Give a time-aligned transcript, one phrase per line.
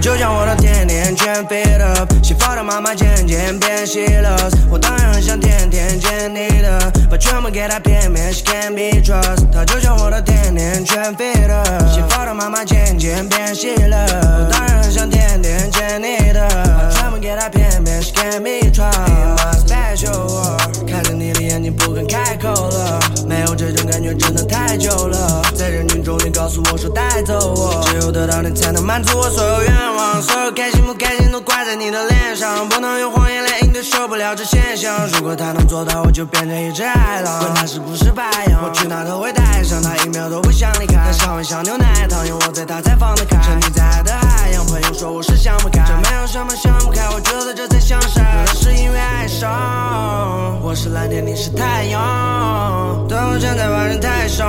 [0.00, 4.36] 就像我的甜甜圈 fit up，西方的妈妈渐渐变细了，
[4.70, 9.50] 我当然很想天天见你的，把全部给她，偏偏 she can't be trust。
[9.52, 14.06] 她就像我的甜甜圈 fit up，西方的妈妈渐渐变细了，
[14.38, 18.94] 我当然很想天天见你的，把全部给她，偏偏 she can't be trust。
[19.36, 27.77] My special world，看着你的眼睛不敢开口了，没有这种感觉真的太久了，在人群中你告诉我说带走我，
[28.08, 35.06] 有得到你才能满足我所有愿望，所有开心不开心都挂在你的脸上，不能用谎言来应对受不了这现象。
[35.08, 40.94] 如果他能做到，我就变成一只海浪，管他是不是白羊，我去哪都会带上他，一秒都不想离开。
[41.04, 43.36] 他香味像牛奶糖，有我在他才放得开。
[43.42, 48.24] 沉溺在爱的海洋，朋友说我是想不开，这没有什么想不开，我觉得这才像山。
[48.24, 54.48] 可能是因为爱上，我是蓝天，你是太阳，对我站在外人太上，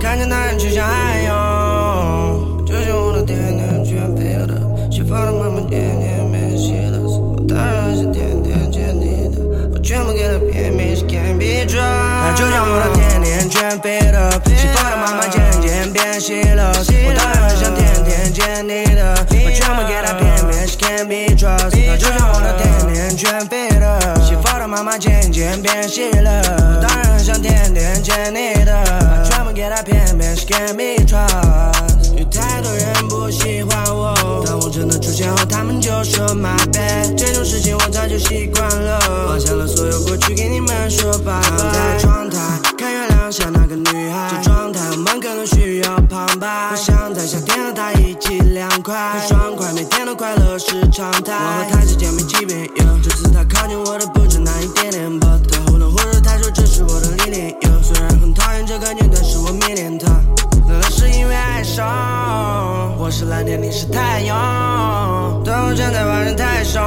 [0.00, 1.05] 看见那人去向海
[11.74, 12.32] 她。
[12.36, 21.72] 就像我的甜甜圈 fit up，西方的妈妈渐渐变细了，我当然很想天天见你的，我全部给她偏偏是 can't be trust。
[21.88, 26.42] 它就像我的甜甜圈 fit up，西方的妈妈渐渐变细了，
[26.76, 31.45] 我当然很想天天见你的，把全部给她偏偏是 can't be trust。
[35.66, 41.72] 们就说 my bad，这种事情我早就习惯了，放下了所有过去，给你们说拜拜。
[41.72, 42.38] 在窗台
[42.78, 46.70] 看月亮下那个女孩，这状态我们可能需要旁白。
[46.70, 51.34] 我想在夏天和她一起凉快，很爽快，每天的快乐是常态。
[51.34, 52.70] 我和她之间没区别，
[65.66, 66.80] 我站在外人台上，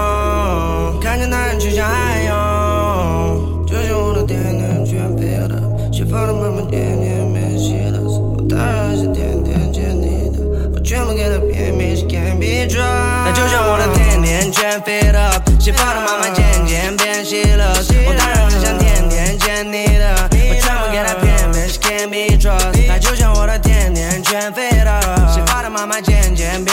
[1.01, 10.40] 看着那人去向海洋，就像我的甜甜圈 feel 的，西方的妈妈天天变细了，我当然是天天见你的，
[10.73, 12.79] 我全部给她偏偏是 can't be trust。
[13.25, 17.75] 那就像我的甜甜圈 fit up，西方的妈妈渐渐变细了，
[18.07, 22.88] 我当然很想天天见你的，我全部给她偏偏是 can't be trust。
[22.88, 26.63] 那就像我的甜甜圈 fit up，西方的妈妈渐渐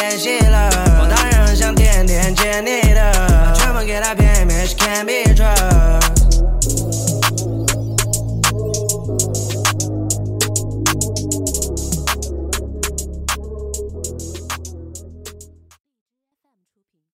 [2.17, 3.53] bien llenera.
[3.55, 4.36] Chama get era bien